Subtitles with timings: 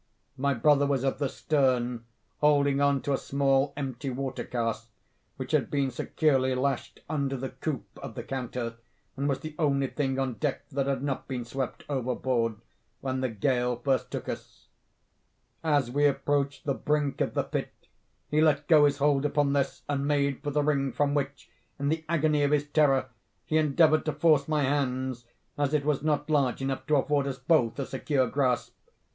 [0.35, 2.05] My brother was at the stern,
[2.39, 4.87] holding on to a small empty water cask
[5.37, 8.77] which had been securely lashed under the coop of the counter,
[9.15, 12.55] and was the only thing on deck that had not been swept overboard
[13.01, 14.65] when the gale first took us.
[15.63, 17.71] As we approached the brink of the pit
[18.31, 21.47] he let go his hold upon this, and made for the ring, from which,
[21.77, 23.09] in the agony of his terror,
[23.45, 25.25] he endeavored to force my hands,
[25.59, 28.73] as it was not large enough to afford us both a secure grasp.